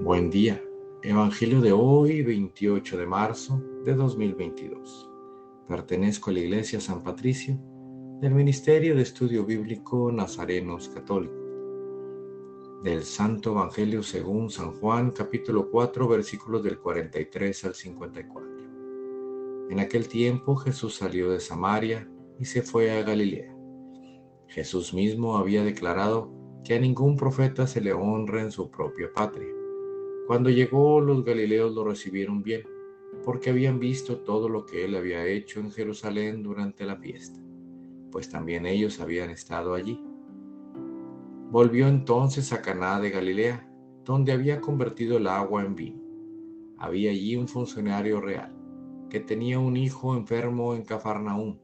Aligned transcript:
Buen 0.00 0.30
día. 0.30 0.62
Evangelio 1.02 1.60
de 1.60 1.72
hoy, 1.72 2.22
28 2.22 2.96
de 2.96 3.06
marzo 3.06 3.62
de 3.84 3.94
2022. 3.94 5.10
Pertenezco 5.68 6.30
a 6.30 6.32
la 6.32 6.40
Iglesia 6.40 6.80
San 6.80 7.02
Patricio 7.02 7.58
del 8.22 8.34
Ministerio 8.34 8.96
de 8.96 9.02
Estudio 9.02 9.44
Bíblico 9.44 10.10
Nazarenos 10.10 10.88
Católicos. 10.88 11.36
Del 12.82 13.02
Santo 13.02 13.52
Evangelio 13.52 14.02
según 14.02 14.48
San 14.48 14.72
Juan, 14.76 15.10
capítulo 15.10 15.70
4, 15.70 16.08
versículos 16.08 16.62
del 16.62 16.78
43 16.78 17.64
al 17.66 17.74
54. 17.74 18.50
En 19.68 19.78
aquel 19.78 20.08
tiempo 20.08 20.56
Jesús 20.56 20.94
salió 20.94 21.30
de 21.30 21.40
Samaria 21.40 22.08
y 22.40 22.46
se 22.46 22.62
fue 22.62 22.92
a 22.92 23.02
Galilea. 23.02 23.54
Jesús 24.48 24.94
mismo 24.94 25.36
había 25.36 25.62
declarado 25.62 26.43
que 26.64 26.74
a 26.74 26.80
ningún 26.80 27.16
profeta 27.16 27.66
se 27.66 27.82
le 27.82 27.92
honra 27.92 28.40
en 28.40 28.50
su 28.50 28.70
propia 28.70 29.12
patria. 29.12 29.52
Cuando 30.26 30.48
llegó 30.48 31.00
los 31.00 31.22
galileos 31.22 31.74
lo 31.74 31.84
recibieron 31.84 32.42
bien, 32.42 32.62
porque 33.22 33.50
habían 33.50 33.78
visto 33.78 34.18
todo 34.20 34.48
lo 34.48 34.64
que 34.64 34.84
él 34.84 34.96
había 34.96 35.26
hecho 35.26 35.60
en 35.60 35.70
Jerusalén 35.70 36.42
durante 36.42 36.86
la 36.86 36.96
fiesta, 36.96 37.38
pues 38.10 38.30
también 38.30 38.64
ellos 38.64 39.00
habían 39.00 39.30
estado 39.30 39.74
allí. 39.74 40.02
Volvió 41.50 41.86
entonces 41.86 42.52
a 42.52 42.62
Caná 42.62 42.98
de 42.98 43.10
Galilea, 43.10 43.70
donde 44.04 44.32
había 44.32 44.60
convertido 44.60 45.18
el 45.18 45.26
agua 45.26 45.64
en 45.64 45.74
vino. 45.74 46.02
Había 46.78 47.10
allí 47.10 47.36
un 47.36 47.46
funcionario 47.46 48.20
real, 48.20 48.52
que 49.10 49.20
tenía 49.20 49.58
un 49.58 49.76
hijo 49.76 50.16
enfermo 50.16 50.74
en 50.74 50.82
Cafarnaúm. 50.82 51.58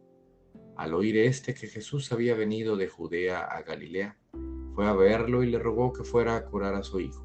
Al 0.77 0.95
oír 0.95 1.17
este 1.17 1.55
que 1.55 1.67
Jesús 1.67 2.13
había 2.13 2.35
venido 2.35 2.77
de 2.77 2.89
Judea 2.89 3.41
a 3.41 3.63
Galilea, 3.63 4.17
fue 4.75 4.87
a 4.87 4.93
verlo 4.93 5.43
y 5.43 5.51
le 5.51 5.59
rogó 5.59 5.93
que 5.93 6.05
fuera 6.05 6.37
a 6.37 6.45
curar 6.47 6.75
a 6.75 6.83
su 6.83 7.01
hijo, 7.01 7.25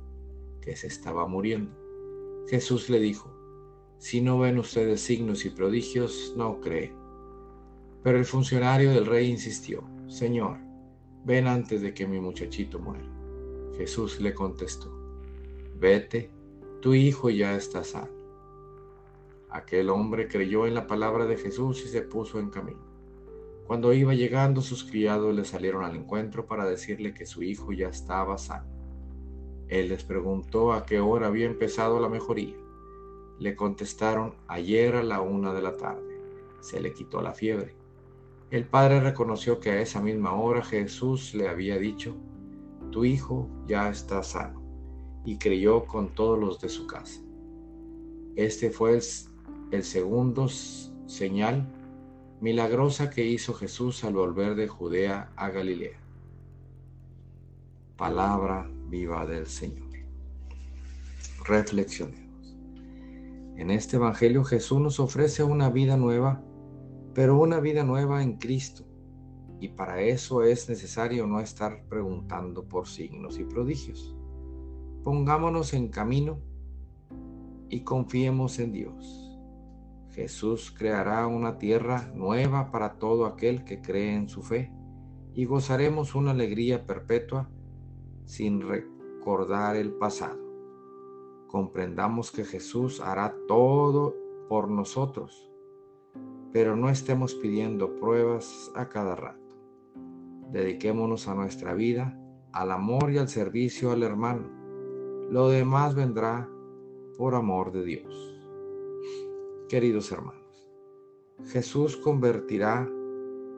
que 0.61 0.75
se 0.75 0.87
estaba 0.87 1.27
muriendo. 1.27 1.71
Jesús 2.47 2.89
le 2.89 2.99
dijo, 2.99 3.31
si 3.97 4.21
no 4.21 4.39
ven 4.39 4.59
ustedes 4.59 5.01
signos 5.01 5.45
y 5.45 5.49
prodigios, 5.49 6.33
no 6.37 6.59
creen. 6.59 6.93
Pero 8.03 8.17
el 8.17 8.25
funcionario 8.25 8.91
del 8.91 9.05
rey 9.05 9.29
insistió, 9.29 9.83
Señor, 10.07 10.57
ven 11.23 11.47
antes 11.47 11.81
de 11.81 11.93
que 11.93 12.05
mi 12.05 12.19
muchachito 12.19 12.77
muera. 12.77 13.09
Jesús 13.77 14.21
le 14.21 14.33
contestó, 14.33 14.91
vete, 15.79 16.29
tu 16.81 16.93
hijo 16.93 17.29
ya 17.29 17.55
está 17.55 17.83
sano. 17.83 18.13
Aquel 19.49 19.89
hombre 19.89 20.27
creyó 20.27 20.67
en 20.67 20.75
la 20.75 20.85
palabra 20.85 21.25
de 21.25 21.37
Jesús 21.37 21.83
y 21.85 21.87
se 21.87 22.01
puso 22.01 22.39
en 22.39 22.49
camino. 22.49 22.94
Cuando 23.67 23.93
iba 23.93 24.13
llegando, 24.13 24.61
sus 24.61 24.83
criados 24.83 25.33
le 25.35 25.43
salieron 25.43 25.83
al 25.83 25.95
encuentro 25.95 26.45
para 26.45 26.65
decirle 26.65 27.13
que 27.13 27.25
su 27.25 27.41
hijo 27.41 27.71
ya 27.71 27.89
estaba 27.89 28.37
sano. 28.37 28.67
Él 29.67 29.89
les 29.89 30.03
preguntó 30.03 30.73
a 30.73 30.85
qué 30.85 30.99
hora 30.99 31.27
había 31.27 31.47
empezado 31.47 31.99
la 31.99 32.07
mejoría. 32.07 32.55
Le 33.39 33.55
contestaron 33.55 34.35
ayer 34.47 34.95
a 34.95 35.03
la 35.03 35.21
una 35.21 35.51
de 35.51 35.63
la 35.63 35.77
tarde. 35.77 36.21
Se 36.61 36.79
le 36.79 36.93
quitó 36.93 37.21
la 37.21 37.33
fiebre. 37.33 37.75
El 38.51 38.65
padre 38.65 38.99
reconoció 38.99 39.59
que 39.59 39.71
a 39.71 39.81
esa 39.81 39.99
misma 39.99 40.33
hora 40.33 40.63
Jesús 40.63 41.33
le 41.33 41.49
había 41.49 41.77
dicho, 41.79 42.15
tu 42.91 43.03
hijo 43.03 43.49
ya 43.67 43.89
está 43.89 44.21
sano, 44.21 44.61
y 45.25 45.39
creyó 45.39 45.85
con 45.85 46.13
todos 46.13 46.39
los 46.39 46.61
de 46.61 46.69
su 46.69 46.85
casa. 46.85 47.21
Este 48.35 48.69
fue 48.69 48.91
el, 48.91 49.01
el 49.71 49.83
segundo 49.83 50.47
señal 51.07 51.67
milagrosa 52.45 53.09
que 53.09 53.25
hizo 53.25 53.55
Jesús 53.55 54.03
al 54.03 54.13
volver 54.13 54.53
de 54.53 54.67
Judea 54.67 55.31
a 55.35 55.49
Galilea. 55.49 55.99
Palabra 57.97 58.69
viva 58.87 59.25
del 59.25 59.47
Señor. 59.47 59.89
Reflexionemos. 61.43 62.55
En 63.57 63.71
este 63.71 63.95
Evangelio 63.95 64.43
Jesús 64.43 64.79
nos 64.79 64.99
ofrece 64.99 65.41
una 65.41 65.71
vida 65.71 65.97
nueva, 65.97 66.43
pero 67.15 67.39
una 67.39 67.59
vida 67.59 67.83
nueva 67.83 68.21
en 68.21 68.37
Cristo. 68.37 68.83
Y 69.59 69.69
para 69.69 70.01
eso 70.01 70.43
es 70.43 70.69
necesario 70.69 71.25
no 71.25 71.39
estar 71.39 71.83
preguntando 71.89 72.63
por 72.65 72.87
signos 72.87 73.39
y 73.39 73.43
prodigios. 73.43 74.15
Pongámonos 75.03 75.73
en 75.73 75.87
camino 75.87 76.37
y 77.69 77.79
confiemos 77.79 78.59
en 78.59 78.71
Dios 78.71 79.24
Jesús 80.15 80.71
creará 80.71 81.27
una 81.27 81.57
tierra 81.57 82.09
nueva 82.15 82.71
para 82.71 82.93
todo 82.93 83.25
aquel 83.25 83.65
que 83.65 83.81
cree 83.81 84.15
en 84.15 84.29
su 84.29 84.43
fe 84.43 84.71
y 85.33 85.43
gozaremos 85.43 86.15
una 86.15 86.31
alegría 86.31 86.87
perpetua 86.87 87.49
sin 88.23 88.61
recordar 88.61 89.75
el 89.75 89.91
pasado. 89.91 90.39
Comprendamos 91.47 92.31
que 92.31 92.45
Jesús 92.45 93.01
hará 93.01 93.35
todo 93.49 94.15
por 94.47 94.69
nosotros, 94.69 95.51
pero 96.53 96.77
no 96.77 96.89
estemos 96.89 97.35
pidiendo 97.35 97.97
pruebas 97.97 98.71
a 98.73 98.87
cada 98.87 99.17
rato. 99.17 99.57
Dediquémonos 100.49 101.27
a 101.27 101.35
nuestra 101.35 101.73
vida, 101.73 102.17
al 102.53 102.71
amor 102.71 103.11
y 103.11 103.17
al 103.17 103.27
servicio 103.27 103.91
al 103.91 104.01
hermano. 104.01 104.49
Lo 105.29 105.49
demás 105.49 105.93
vendrá 105.93 106.49
por 107.17 107.35
amor 107.35 107.73
de 107.73 107.83
Dios. 107.83 108.34
Queridos 109.67 110.11
hermanos, 110.11 110.69
Jesús 111.47 111.97
convertirá 111.97 112.87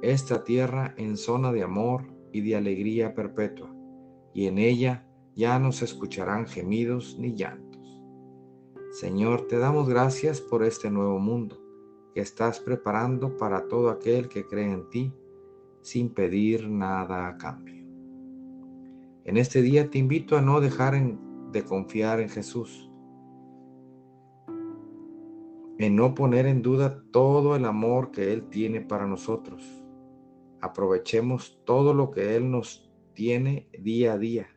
esta 0.01 0.45
tierra 0.45 0.93
en 0.95 1.17
zona 1.17 1.51
de 1.51 1.63
amor 1.63 2.05
y 2.31 2.39
de 2.39 2.55
alegría 2.55 3.13
perpetua, 3.13 3.75
y 4.33 4.45
en 4.45 4.57
ella 4.57 5.05
ya 5.35 5.59
no 5.59 5.73
se 5.73 5.83
escucharán 5.83 6.47
gemidos 6.47 7.17
ni 7.19 7.35
llantos. 7.35 8.01
Señor, 8.91 9.47
te 9.47 9.57
damos 9.57 9.89
gracias 9.89 10.39
por 10.39 10.63
este 10.63 10.89
nuevo 10.89 11.19
mundo 11.19 11.61
que 12.13 12.21
estás 12.21 12.61
preparando 12.61 13.35
para 13.35 13.67
todo 13.67 13.89
aquel 13.89 14.29
que 14.29 14.45
cree 14.45 14.71
en 14.71 14.89
ti 14.89 15.13
sin 15.81 16.13
pedir 16.13 16.69
nada 16.69 17.27
a 17.27 17.37
cambio. 17.37 17.85
En 19.25 19.35
este 19.35 19.61
día 19.61 19.89
te 19.89 19.97
invito 19.97 20.37
a 20.37 20.41
no 20.41 20.61
dejar 20.61 20.95
de 21.51 21.65
confiar 21.65 22.21
en 22.21 22.29
Jesús 22.29 22.86
en 25.79 25.95
no 25.95 26.15
poner 26.15 26.45
en 26.47 26.61
duda 26.61 27.03
todo 27.11 27.55
el 27.55 27.65
amor 27.65 28.11
que 28.11 28.33
Él 28.33 28.49
tiene 28.49 28.81
para 28.81 29.05
nosotros. 29.05 29.63
Aprovechemos 30.59 31.59
todo 31.65 31.93
lo 31.93 32.09
que 32.09 32.35
Él 32.35 32.49
nos 32.49 32.89
tiene 33.13 33.69
día 33.79 34.13
a 34.13 34.17
día. 34.17 34.47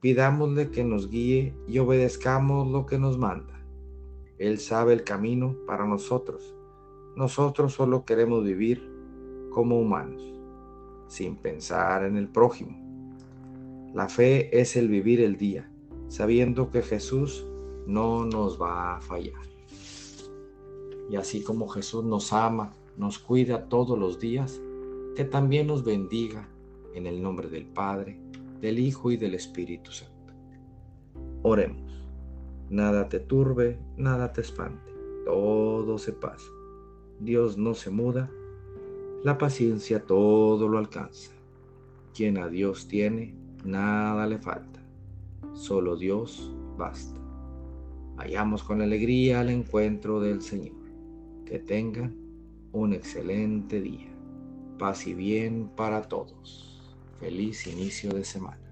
Pidámosle 0.00 0.70
que 0.70 0.84
nos 0.84 1.10
guíe 1.10 1.56
y 1.66 1.78
obedezcamos 1.78 2.68
lo 2.70 2.86
que 2.86 2.98
nos 2.98 3.18
manda. 3.18 3.64
Él 4.38 4.58
sabe 4.58 4.92
el 4.92 5.02
camino 5.02 5.56
para 5.66 5.86
nosotros. 5.86 6.54
Nosotros 7.16 7.72
solo 7.72 8.04
queremos 8.04 8.44
vivir 8.44 8.92
como 9.50 9.80
humanos, 9.80 10.22
sin 11.08 11.36
pensar 11.36 12.04
en 12.04 12.16
el 12.16 12.28
prójimo. 12.28 12.76
La 13.94 14.08
fe 14.08 14.60
es 14.60 14.76
el 14.76 14.88
vivir 14.88 15.20
el 15.20 15.36
día, 15.36 15.70
sabiendo 16.08 16.70
que 16.70 16.82
Jesús 16.82 17.46
no 17.86 18.24
nos 18.24 18.60
va 18.60 18.96
a 18.96 19.00
fallar. 19.00 19.53
Y 21.10 21.16
así 21.16 21.42
como 21.42 21.68
Jesús 21.68 22.04
nos 22.04 22.32
ama, 22.32 22.72
nos 22.96 23.18
cuida 23.18 23.68
todos 23.68 23.98
los 23.98 24.18
días, 24.18 24.60
que 25.16 25.24
también 25.24 25.66
nos 25.66 25.84
bendiga 25.84 26.48
en 26.94 27.06
el 27.06 27.22
nombre 27.22 27.48
del 27.48 27.66
Padre, 27.66 28.18
del 28.60 28.78
Hijo 28.78 29.10
y 29.10 29.16
del 29.16 29.34
Espíritu 29.34 29.92
Santo. 29.92 30.32
Oremos. 31.42 31.84
Nada 32.70 33.08
te 33.08 33.20
turbe, 33.20 33.78
nada 33.96 34.32
te 34.32 34.40
espante, 34.40 34.90
todo 35.26 35.98
se 35.98 36.12
pasa. 36.12 36.50
Dios 37.20 37.58
no 37.58 37.74
se 37.74 37.90
muda, 37.90 38.30
la 39.22 39.38
paciencia 39.38 40.04
todo 40.04 40.68
lo 40.68 40.78
alcanza. 40.78 41.32
Quien 42.14 42.38
a 42.38 42.48
Dios 42.48 42.88
tiene, 42.88 43.34
nada 43.64 44.26
le 44.26 44.38
falta. 44.38 44.80
Solo 45.52 45.96
Dios 45.96 46.52
basta. 46.76 47.20
Vayamos 48.16 48.62
con 48.62 48.80
alegría 48.80 49.40
al 49.40 49.50
encuentro 49.50 50.20
del 50.20 50.40
Señor. 50.40 50.83
Que 51.44 51.58
tengan 51.58 52.14
un 52.72 52.92
excelente 52.92 53.80
día. 53.80 54.10
Paz 54.78 55.06
y 55.06 55.14
bien 55.14 55.70
para 55.76 56.02
todos. 56.02 56.96
Feliz 57.20 57.66
inicio 57.66 58.10
de 58.10 58.24
semana. 58.24 58.63